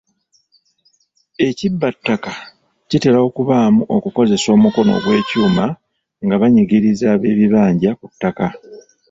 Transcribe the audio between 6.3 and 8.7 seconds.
banyigiriza ab'ebibanja ku ttaka..